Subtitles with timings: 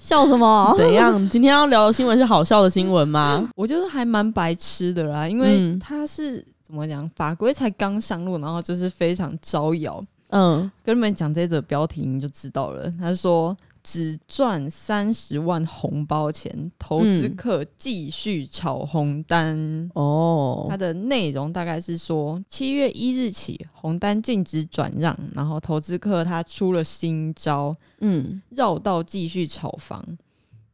[0.00, 0.74] 笑什么？
[0.78, 1.12] 怎样？
[1.28, 3.46] 今天要聊的新闻是好笑的新闻吗？
[3.54, 10.02] 我觉得还蛮白痴的啦，因为嗯它是怎么讲，法规才刚上路，然后就是非常招摇。
[10.30, 19.90] 嗯，跟你们讲这则标题你就知道了，他说只赚三十万红包钱，投资嗯客继续炒红单。
[19.94, 30.04] 哦它，的内容大概是说，七月一日起，红单禁止转让，然后投资客他出了新招，嗯绕道继续炒房。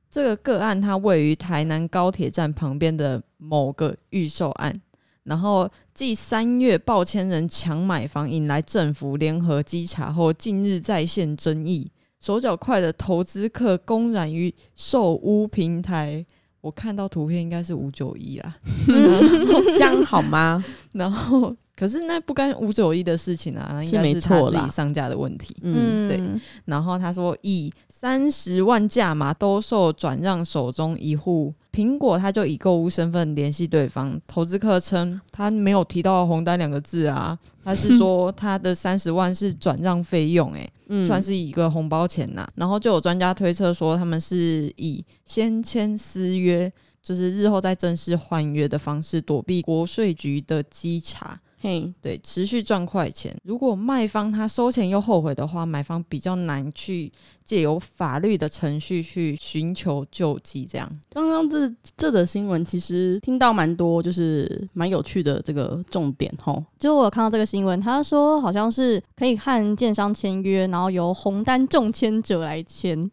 [0.09, 4.81] 这个个案它位于台南高铁站旁边的某个预售案，
[5.25, 11.87] 然后继三月报千人抢买房引来政府联合稽查后，近日再现争议，
[12.27, 16.27] 手脚快的投资客公然于售屋平台。
[16.61, 18.57] 我看到图片应该是五九一啦，
[19.79, 20.65] 这样好吗？
[20.95, 25.57] 然后可是那不干五九一的事情啊，那应该是他自己上架的问题。
[25.63, 26.21] 嗯，对
[26.65, 51.39] 然后他说以三十万价码兜售转让手中一户，苹果他就以购物身份联系对方，投资客称他没有提到红单两个字啊，他是说 他的三十万是转让费用、欸，嗯算是一个红包钱呐、然后就有专家推测说，他们是以先签私约，就是日后再正式换约的方式躲避国税局的稽查。
[51.67, 53.37] 嘿，对，持续赚快钱。
[53.43, 57.11] 如果卖方他收钱又后悔的话，买方比较难去
[57.43, 60.65] 借由法律的程序去寻求救济。
[60.65, 66.65] 这样，刚刚这这则新闻其实听到蛮多，就是蛮有趣的这个重点吼。
[66.79, 73.11] 就我有看到这个新闻，他说好像是可以和建商签约，然后由红单中签者来签，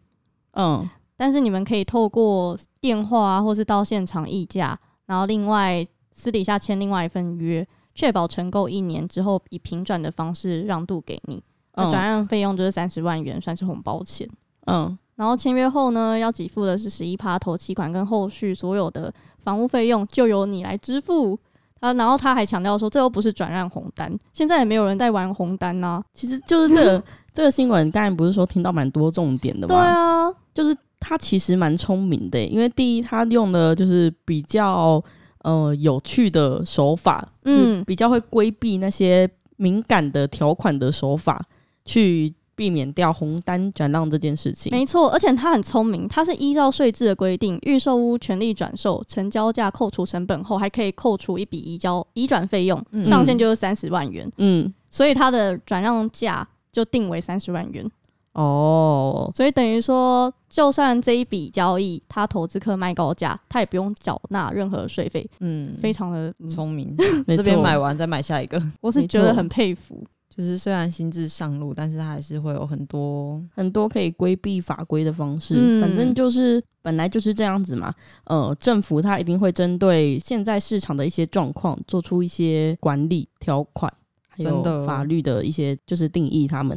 [0.52, 11.42] 嗯但是你们可以透过电话啊，或是到现场议价，然后另外私底下签另外一份约，确保承购一年之后以平转的方式让渡给你。
[11.74, 14.28] 那嗯转让费用就是三十万元，算是红包钱。
[14.66, 21.38] 嗯然后签约后呢，要给付的是十一趴头期款跟后续所有的房屋费用就由你来支付。
[21.80, 29.74] 他然后他还强调说，这又不是转让红单，现在也没有人在玩红单呐、其实就是这个这个新闻，刚才不是说听到蛮多重点的吗？
[29.74, 35.02] 对啊，就是他其实蛮聪明的，因为第一，他用的就是比较
[35.44, 41.46] 呃有趣的手法，嗯，嗯比较会规避那些敏感的条款的手法，
[41.84, 44.70] 去避免掉红单转让这件事情。
[44.70, 57.88] 没错，而且他很聪明，他是依照税制的规定，预售屋权利转售成交价扣除成本后，还可以扣除一笔移交移转费用，嗯上限就是三十万元，嗯，所以他的转让价就定为三十万元。
[58.34, 66.96] 哦，所以等于说，就算这一笔交易他投资客卖高价，他也不用缴纳任何税费，嗯，非常的，嗯聪明。
[67.28, 70.04] 这边买完再买下一个，我是觉得很佩服。
[70.36, 77.94] 就是虽然心智上路，但是他还是会有很多很多可以规避法规的方式，嗯反正就是本来就是这样子嘛。
[78.24, 83.92] 呃，政府它一定会针对现在市场的一些状况做出一些管理条款，
[84.28, 86.76] 还有法律的一些就是定义他们。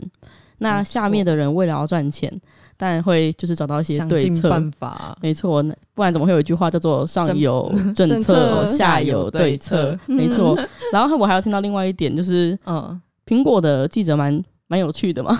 [0.60, 2.32] 那下面的人为了要赚钱，
[2.76, 4.50] 当然会就是找到一些对策。
[4.50, 5.18] 办法。
[5.22, 9.98] 没错，那不然怎么会有一句话叫做“上生有 政策下有对策”？
[10.08, 10.58] 没错。
[10.92, 15.40] 然后我还要听到另外一点，就是嗯，苹果的记者蛮蛮有趣的嘛，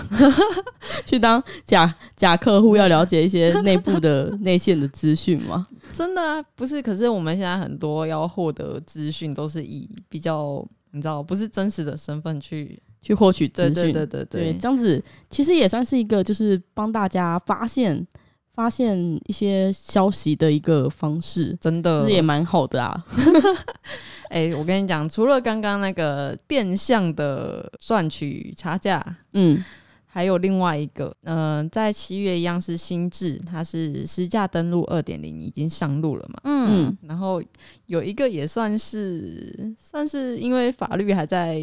[1.04, 5.66] 去当假假客户，要了解一些内部的内线的资讯嘛。
[5.92, 6.80] 真的啊，不是。
[6.80, 12.80] 可是我们现在很多要获得资讯，都是以比较你知道，不是真实的身份去。
[13.00, 18.06] 去获取资讯，对对对对对，对，这样子其实也算是一个就是帮大家发现
[18.54, 23.04] 发现一些消息的一个方式，真的是也蛮好的啊。
[24.30, 29.64] 哎、我跟你讲，除了刚刚那个变相的赚取差价，嗯
[30.10, 36.40] 还有另外一个，嗯、在七月一样是新制，它是实价登录二点零已经上路了嘛。
[36.44, 37.40] 嗯嗯然后
[37.86, 41.62] 有一个也算是算是因为法律还在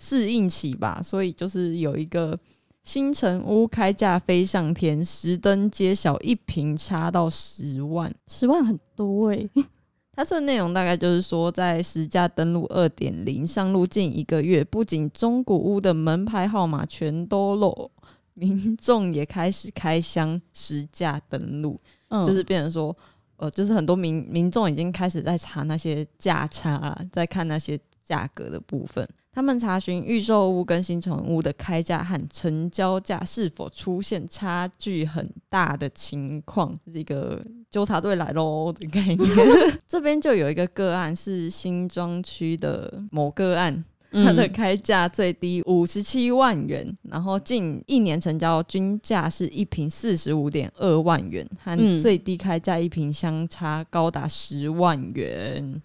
[0.00, 2.36] 适应期吧，所以就是有一个
[2.82, 8.12] 新城屋开价飞上天，十登揭晓一平差到十万。
[8.26, 9.46] 十万很多哎、
[10.16, 17.90] 它这个内容大概就是说，在实价登录二点零上路近一个月，不仅中古屋的门牌号码全都漏，
[18.32, 22.96] 民众也开始开箱实价登录，嗯，就是变成说，
[23.36, 29.06] 呃，就是很多民民众已经开始在查那些价差了，在看那些价格的部分。
[29.32, 37.40] 他们查询预售屋跟新城屋的开价和成交价是否出现差距很大的情况，是一个
[37.70, 39.18] 纠察队来喽的 概念。
[39.88, 55.80] 这边就有一个个案是新庄区的某个案，它的开价最低五十七万元，然后近一年成交均价是一平四十五点二万元，和最低开价一平相差高达十万元。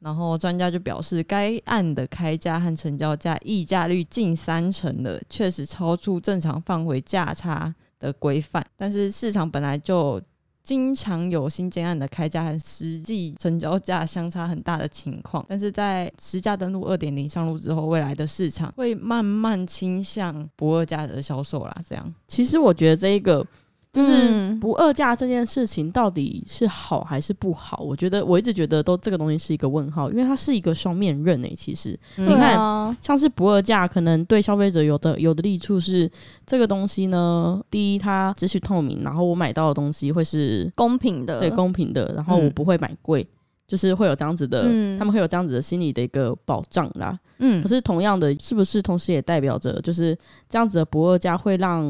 [0.00, 8.66] 然后专家就表示，该案的开价和成交价溢价率近三成的，确实超出正常范围价差的规范。
[8.76, 10.18] 但是市场本来就
[10.62, 15.44] 经常有新建案的开价和实际成交价相差很大的情况。
[15.48, 21.76] 但是在实价登录二点零上路之后，未来的市场会慢慢倾向不二价的销售啦。
[21.86, 23.46] 这样，其实我觉得这一个。
[23.92, 27.82] 就是不二价这件事情到底是好还是不好？
[27.82, 31.52] 我觉得我一直觉得都这个东西是一个问号，因为它是一个双面刃诶。
[31.56, 36.08] 其实你看，像是不二价，可能对消费者有的有的利处是
[36.46, 43.26] 这个东西呢，第一它只许透明，然后我买到的东西会是公平的，对公平的，然后我不会买贵，
[43.66, 44.62] 就是会有这样子的，
[44.98, 47.18] 他们会有这样子的心理的一个保障啦。
[47.40, 50.16] 嗯，可是同样的，是不是同时也代表着就是
[50.48, 51.84] 这样子的不二价会让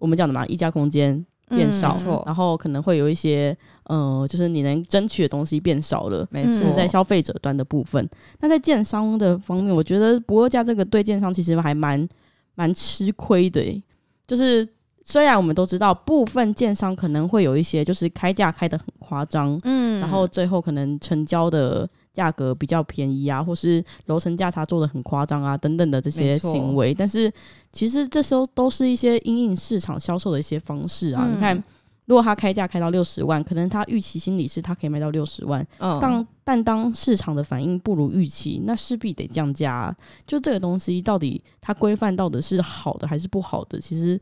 [0.00, 1.24] 我们讲的嘛溢价空间？
[1.48, 8.08] 变少，然后可能会有一些，呃，就是你能争取的东西变少了，没错，在消费者端的部分。
[8.40, 12.08] 那在建商的方面，我觉得不二价这个对建商其实还蛮
[12.54, 13.82] 蛮吃亏的。
[14.26, 14.66] 就是
[15.02, 21.88] 虽然我们都知道，部分建商可能会有一些，就是开价开的很夸张，嗯，然后最后可能成交的。
[22.14, 27.30] 价格比较便宜啊，或是楼层价差做的很夸张啊，等等的这些行为，但是
[27.72, 31.28] 其实这时候都是一些因应市场销售的一些方式啊。
[31.28, 31.60] 你看，
[32.06, 39.94] 如果他开价开到六十万，可能他预期心理是他可以卖到六十万，当但当市场的反应不如预期，那势必得降价。
[40.24, 43.80] 就这个东西到底它规范到的是好的还是不好的？
[43.80, 44.20] 其实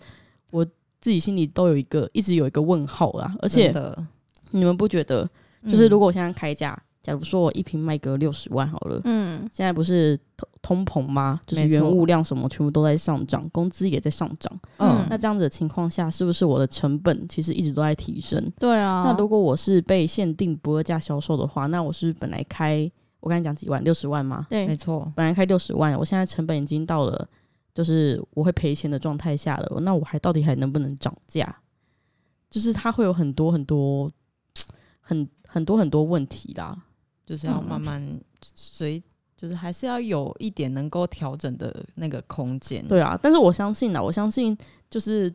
[0.50, 0.64] 我
[0.98, 3.34] 自己心里都有一个一直有一个问号啦。
[3.40, 3.70] 而且
[4.50, 5.28] 你们不觉得，
[5.68, 6.80] 就是如果我现在开价？
[7.02, 10.16] 假如说我一瓶卖个六十万好了，嗯，现在不是
[10.62, 11.40] 通通膨吗？
[11.44, 18.40] 就是原物料什么全部都在上涨，工资也在上涨，嗯，那这样子的情况下，是不是我的成本其实一直都在提升？
[18.58, 22.88] 对啊，那如果我是被限定不二价销售的话，那我是本来开
[23.18, 24.46] 我刚才讲几万六十万吗？
[24.48, 27.28] 对，没错，本来开六十万，我现在成本已经到了
[27.74, 31.56] 就是我会赔钱的状态下了，那我还到底还能不能涨价？
[32.48, 34.10] 就是它会有很多很多
[35.00, 36.76] 很很多很多问题啦。
[37.26, 39.02] 就是要慢慢随，
[39.36, 42.86] 就是还是要有一点能够调整的那个空间。
[42.86, 44.56] 对啊，但是我相信啊，我相信
[44.90, 45.32] 就是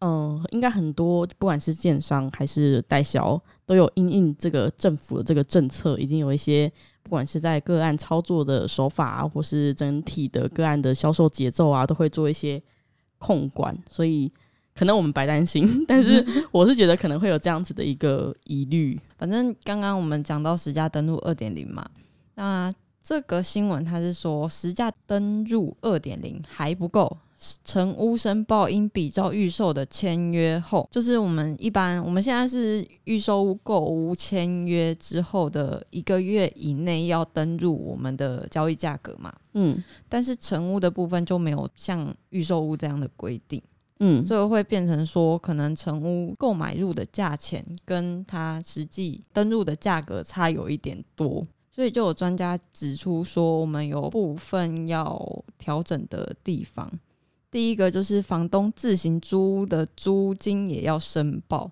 [0.00, 6.70] 嗯，应该很多不管是建商还是代销，都有因应这个政府的这个政策，已经有一些
[7.02, 12.62] 不管是在个案操作的手法啊，或是整体的个案的销售节奏啊，都会做一些
[13.18, 13.76] 控管。
[13.90, 14.32] 所以
[14.80, 18.98] 可能我们白担心， 但是 我是觉得可能会有这样子的一个疑虑。
[19.18, 21.86] 反正刚刚我们讲到实价登录二点零嘛，
[22.36, 22.72] 那
[23.04, 27.14] 这个新闻它是说实价登录二点零还不够，
[27.62, 43.62] 成屋申报应比照预售的签约后，就是我们一般我们现在是预售屋购屋签约之后的一个月以内要登入我们的交易价格嘛，嗯，但是成屋的部分就没有像预售屋这样的规定。
[44.02, 56.90] 嗯，所以会变成说，可能成屋购买入的价钱跟它实际登入的价格差有一点多，所以就有专家指出说，我们有部分要调整的地方。
[57.50, 61.70] 第一个就是房东自行租的租金也要申报，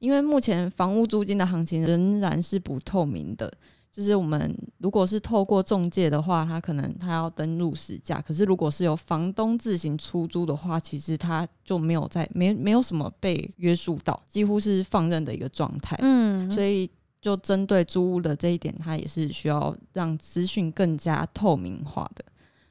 [0.00, 3.50] 因为目前房屋租金的行情仍然是不透明的。
[3.92, 15.96] 就是我们如果是透过中介的话，他可能他要登录实价，可是如果是由房东自行出租的话，其实他就没有在没没有什么被约束到，几乎是放任的一个状态。
[16.02, 16.88] 嗯，所以
[17.20, 22.24] 就针对租屋的这一点，他也是需要让资讯更加透明化的。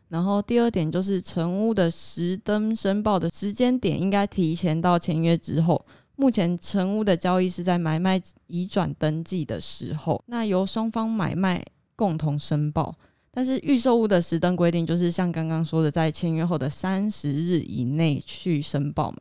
[0.08, 5.86] 然后第二点就是成屋的实登申报的时间点，应该提前到签约之后。
[6.20, 12.94] 目前成屋的交易是在买卖移转登记的时候，那由双方买卖共同申报。
[13.32, 19.18] 但是预售屋的实登规定就是像刚刚说的，在签约后的三十日以内去申报嘛。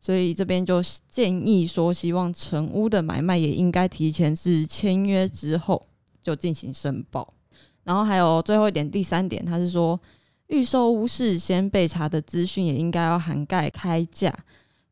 [0.00, 5.80] 所以这边就建议说，希望成屋的买卖也应该提前是签约之后
[6.20, 7.32] 就进行申报。
[7.84, 10.00] 然后还有最后一点，第三点，他是说
[10.48, 14.34] 预售屋事先被查的资讯也应该要涵盖开价。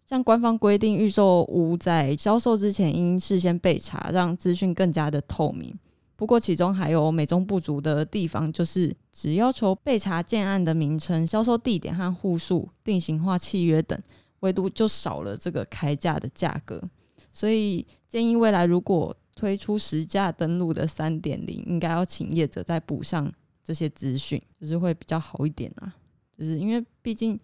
[0.08, 5.78] 像官方规定，预售屋在销售之前应事先备查，让资讯更加的透明。
[6.16, 14.00] 不过，其中还有美中不足的地方，就是只要求备查建案的名称、销售地点和户数、定型化契约等，
[14.40, 16.82] 唯独就少了这个开价的价格。
[17.30, 23.30] 所以，建议未来如果推出实价登录的三点零，应该要请业者再补上
[23.62, 25.94] 这些资讯，就是会比较好一点啊。
[26.38, 27.38] 就是因为毕竟。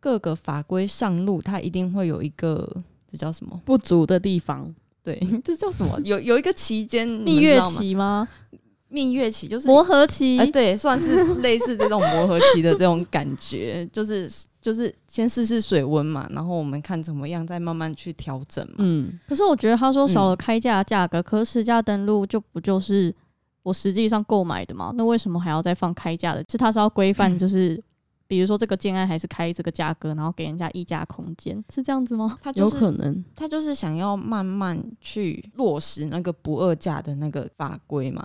[0.00, 2.68] 各个法规上路，它一定会有一个
[3.12, 4.74] 这叫什么不足的地方？
[5.04, 6.00] 对， 这叫什么？
[6.04, 8.26] 有有一个期间蜜月期吗？
[8.88, 14.28] 蜜月期就是磨合期，哎，对，算是类似这种磨合期的这种感觉，就是
[14.60, 18.76] 就是先试试水温嘛，然后我们看怎么样，再慢慢去调整嘛。
[18.78, 23.14] 嗯，可是我觉得他说少了开价价格，可是实价登录就不就是
[23.62, 24.92] 我实际上购买的嘛？
[24.96, 26.44] 那为什么还要再放开价的？
[26.50, 27.80] 是他是要规范， 就是。
[28.30, 32.38] 比如说这个建案还是开这个价格，然后给人家议价空间，是这样子吗？
[32.40, 38.24] 他有可能，他就是想要慢慢去落实那个不二价的那个法规嘛，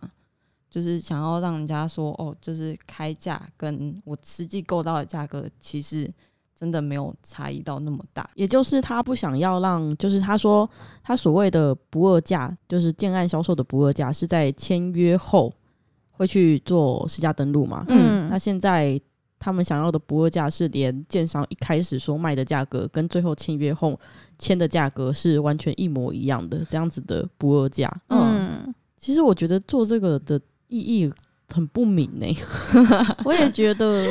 [0.70, 6.08] 就是想要让人家说哦，就是开价跟我实际购到的价格其实
[6.56, 10.70] 真的没有差异到那么大，也就是他不想要让，就是他说
[11.02, 15.52] 他所谓的不二价，就是建案销售的不二价是在签约后
[16.12, 17.84] 会去做实价登录嘛？
[17.88, 19.02] 嗯，那现在。
[19.46, 24.00] 他们想要的不二价是连建商一开始说卖的价格跟最后签约后
[24.40, 27.96] 签的价格是完全一模一样的，这样子的不二价。
[28.10, 31.14] 嗯，其实我觉得做这个的意义
[31.54, 32.26] 很不明呢。
[33.24, 34.04] 我也觉得。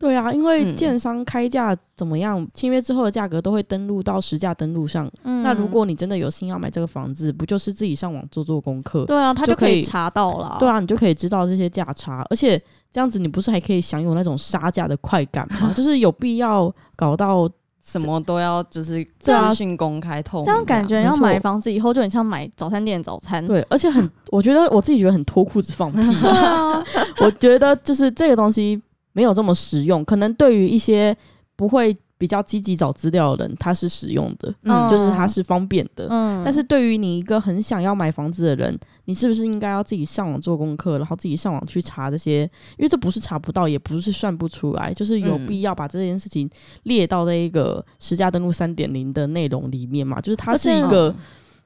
[0.00, 5.06] 对啊，因为建商开价怎么样，签约之后的价格都会登录到实价登录上。
[5.42, 9.04] 那如果你真的有心要买这个房子，不就是自己上网做做功课？
[9.04, 10.56] 对啊，他就可以查到了。
[10.58, 12.58] 对啊，你就可以知道这些价差，而且
[12.90, 15.70] 这样子你不是还可以享有那种杀价的快感吗？
[15.76, 17.46] 就是有必要搞到
[17.84, 23.46] 什么都要就是资讯公开透明，这样感觉要买房子以后就很像买早餐店早餐。
[23.46, 25.98] 对，而且很，我觉得我自己觉得很脱裤子放屁。
[26.22, 26.82] 对啊，
[27.20, 28.80] 我觉得就是这个东西。
[29.12, 31.16] 没有这么实用，可能对于一些
[31.56, 36.42] 不会比较积极找资料的人，它是实用的，嗯，就是它是方便的，嗯。
[36.44, 42.42] 但是对于你一个很想要买房子的人，你是不是应该要自己上网做功课，然后自己上网去查这些？
[42.76, 46.48] 因为这不是查不到，也不是算不出来，就是有必要把这件事情
[46.82, 50.20] 列到那一个实价登录三点零的内容里面嘛？
[50.20, 51.14] 就是它是一个，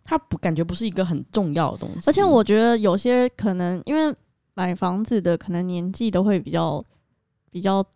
[0.04, 2.08] 它不感觉不是一个很重要的东西。
[2.08, 4.14] 而且我觉得有些可能因为
[4.54, 6.84] 买房子的可能年纪都会比较。
[7.54, 7.86] 比较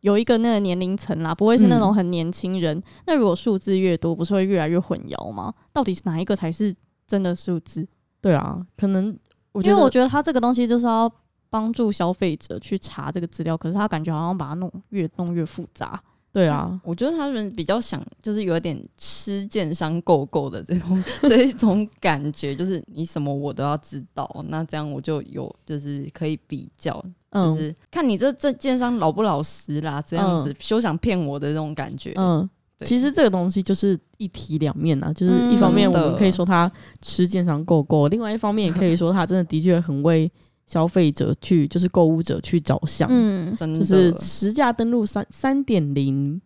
[0.00, 2.82] 有一个那个年龄层啦，不会是那种很年轻人。
[3.06, 5.54] 那如果数字越多，不是会越来越混淆吗？
[5.72, 6.74] 到底是哪一个才是
[7.06, 7.86] 真的数字？
[8.20, 9.16] 对啊，可能
[9.62, 11.08] 因为我觉得他这个东西就是要
[11.48, 16.02] 帮助消费者去查这个资料，可是他感觉好像把它弄越弄越复杂。
[16.32, 27.00] 对啊，我觉得他们比较想就是有点吃建商够够的这种这一种感觉，就是你什么我都要知道，那这样我就有就是可以比较。
[27.32, 32.12] 就是看你这这建商老不老实啦，这样子休想骗我的那种感觉。
[32.16, 32.46] 嗯，
[32.84, 36.70] 其实这个东西就是一体两面啊，就是一方面我们可以说他
[37.00, 40.30] 吃建商够够，另外一方面也可以说他真的的确很为
[40.66, 43.08] 消费者去，就是购物者去着想。
[43.10, 46.38] 嗯，就是实价登录三三点零，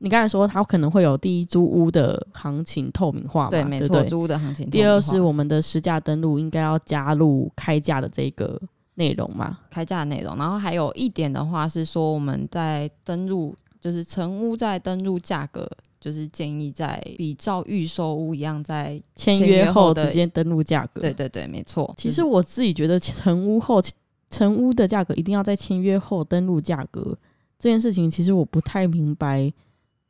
[0.00, 3.50] 你刚才说它可能会有第一租屋的行情透明化嘛？
[3.50, 4.68] 对，没错，租屋的行情。
[4.68, 8.60] 第二是我们的实价登录应该要加入开价的这个。
[9.00, 15.66] 内容嘛，开价的内容，然后还有一点的话是说，我们在登录，就是成屋在登录价格，
[15.98, 21.00] 就是建议在比照预售屋一样，在签约后直接登录价格。
[21.00, 21.90] 对对对，没错。
[21.96, 23.80] 其实我自己觉得成屋后
[24.28, 27.16] 成屋的价格一定要在签约后登录价格
[27.58, 29.50] 这件事情，其实我不太明白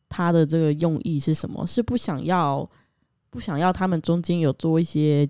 [0.09, 2.69] 他的这个用意是什么，是不想要
[3.31, 5.29] 不想要他们中间有做一些。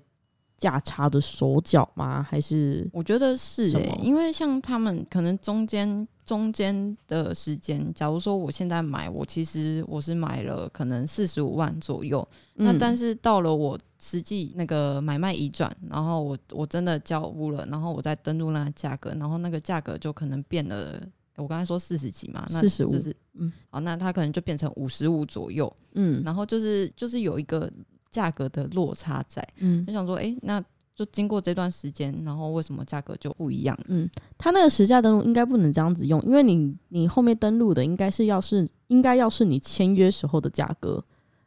[0.61, 2.23] 价差的手脚吗？
[2.23, 12.27] 还是我觉得是诶，因为像他们可能中间中间的时间，假如说我现在买，我其实我是买了可能四十五万左右，
[12.57, 21.01] 那但是到了我实际那个买卖移转，然后我我真的交屋了，然后我再登录那个价格，然后那个价格就可能变了。
[21.37, 22.95] 我刚才说四十几嘛，四十五，
[23.33, 27.73] 嗯，好，那它可能就变成五十五左右，嗯，然后就是就是有一个。
[28.11, 30.63] 价格的落差在，嗯，就想说，哎，那
[30.95, 33.79] 就经过这段时间，然后为什么价格就不一样？
[33.89, 41.03] 嗯，他那个实价登录应该不能这样子用，因为你你后面登录的应该是要是应该要是你签约时候的价格，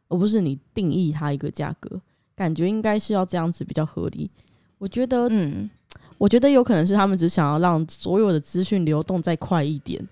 [0.07, 2.01] 而不是你定义它一个价格，
[2.35, 4.31] 感觉应该是要这样子比较合理。
[4.79, 5.69] 我觉得，嗯，
[6.17, 10.05] 我觉得有可能是他们只想要让所有的资讯流动再快一点。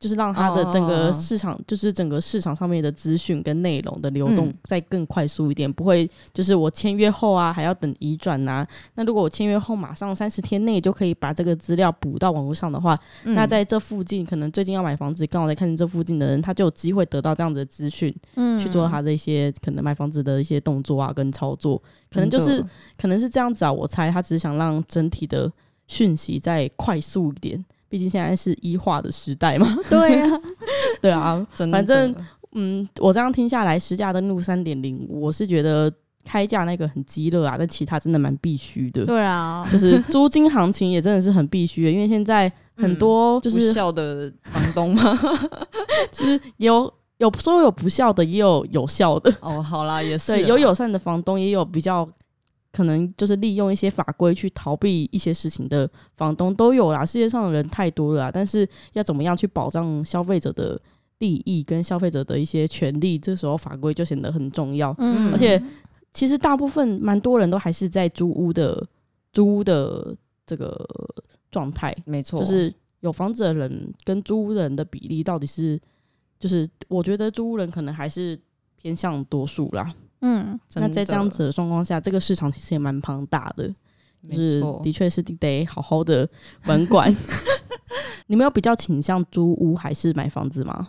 [0.00, 4.54] 就是让它的整哦个市场，就是整个市场上面的资讯跟内容的流动嗯。
[4.62, 8.66] 再更快速一点，不会就是我签约后啊还要等移转呐。
[8.94, 13.34] 那如果我签约后马上三十天内就可以把这个资料补到网络上的话，嗯。
[13.34, 18.56] 那在这附近可能最近要买房子，刚好在看这附近的人，他就有机会得到这样子的资讯，嗯。
[18.58, 22.64] 去做他的一些可能买房子的一些动作啊跟操作，可能就是
[22.96, 25.50] 可能是这样子啊，我猜他只是想让整体的
[25.88, 29.66] 讯息再快速一点，毕竟现在是一化的时代嘛。
[29.88, 30.40] 对啊，
[31.00, 32.14] 对啊， 真反正
[32.52, 35.92] 嗯，我这样听下来，实价登录三点零，我是觉得
[36.24, 39.04] 开价那个很激烈啊，但其他真的蛮必须的。
[39.04, 45.18] 对啊，就是租金行情也真的是很必须的，因为现在很多就不是孝的房东嘛？
[46.12, 49.32] 就是有有说有不孝的，也有有效的。
[49.40, 52.08] 哦，好啦，也是对，有友善的房东，也有比较
[52.78, 57.04] 可能就是利用一些法规去逃避一些事情的房东都有啦。
[57.04, 60.80] 世界上的人太多了啦，但是要怎么样去保障消费者的
[61.18, 64.94] 利益跟消费者的一些权利，这时候法规就显得很重要。
[64.98, 65.60] 嗯，而且
[66.12, 68.86] 其实大部分蛮多人都还是在租屋的
[69.32, 70.16] 租屋的
[70.46, 70.88] 这个
[71.50, 75.76] 状态，没错，就是有房子的人跟租屋人的比例到底是，
[76.38, 78.38] 就是我觉得租屋人可能还是
[78.80, 79.92] 偏向多数啦。
[80.20, 83.68] 嗯，那在这样子的状况下，这个市场其实也蛮庞大的，
[84.28, 86.28] 就是的确是得好好的
[86.64, 87.14] 管管。
[88.26, 90.86] 你们有比较倾向租屋还是买房子吗？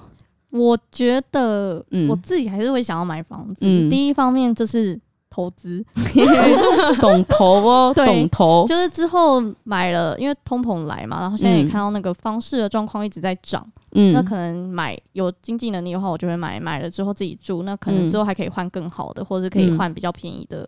[0.50, 3.60] 我觉得嗯我自己还是会想要买房子。
[3.62, 5.86] 嗯第一方面就是投资，
[7.00, 14.12] 懂投哦， 懂投，就是之后买了，因为通膨来嘛，然后现在也嗯看到那个方式的状况一直在涨，嗯。
[14.14, 18.10] 那可能买有经济能力的话，我就会买，买了之后自己住，那可能嗯。
[18.10, 20.68] 之后还可以换更好的，或者是可以嗯换比较便宜的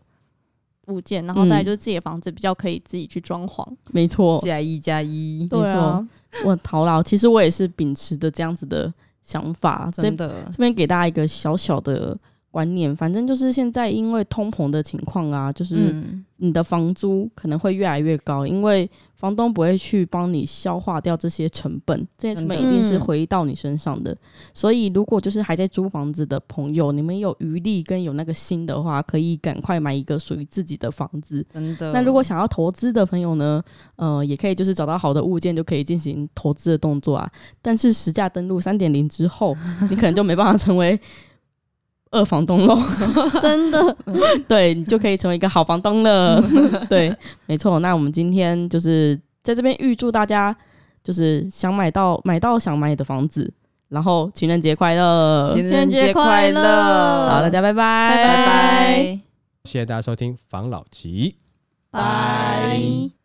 [0.87, 3.65] 物件，然后再来就是自己的房子比较可以自己去装潢。
[3.91, 6.05] 没错，加一加一，对啊，
[6.45, 10.43] 我陶老，其实我也是秉持的这样子的想法，真的。
[10.51, 12.17] 这边给大家一个小小的
[12.51, 24.15] 观念，反正就是现在因为通膨的情况啊，就是嗯，你的房租可能会越来越高，因为房东不会去帮你消化掉这些成本，这些成本一定是回到你身上的。
[24.53, 31.45] 所以，如果就是还在租房子的朋友，你们有余力跟有那个心的话，可以赶快买一个属于自己的房子。
[31.53, 31.93] 真的。
[31.93, 33.63] 那如果想要投资的朋友呢，
[33.95, 37.31] 呃，也可以就是找到好的物件就可以进行投资的动作啊。
[37.61, 39.55] 但是实价登录三点零之后，
[39.89, 40.99] 你可能就没办法成为
[42.11, 42.77] 二房东喽。
[43.41, 43.97] 真的，
[44.47, 46.41] 对你就可以成为一个好房东了。
[46.89, 47.15] 对，
[47.47, 47.79] 没错。
[47.79, 50.55] 那我们今天就是在这边预祝大家，
[51.03, 53.51] 就是想买到买到想买的房子，
[53.89, 55.51] 然后情人节快乐！
[55.53, 59.19] 情人节快快乐好，大家拜拜，拜拜拜。
[59.63, 61.35] 谢谢大家收听房老吉。
[61.91, 63.20] 拜。